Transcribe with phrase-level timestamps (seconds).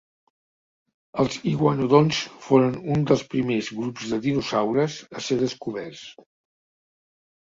[1.23, 6.03] Els iguanodonts foren un dels primers grups de dinosaures a ser descoberts.